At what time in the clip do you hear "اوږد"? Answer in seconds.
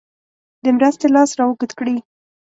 1.47-1.71